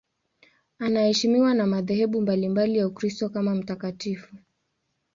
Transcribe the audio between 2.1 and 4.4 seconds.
mbalimbali ya Ukristo kama mtakatifu.